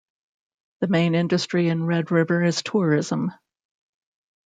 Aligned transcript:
The 0.79 0.87
main 0.87 1.13
industry 1.13 1.69
in 1.69 1.85
Red 1.85 2.09
River 2.09 2.43
is 2.43 2.63
tourism. 2.63 3.33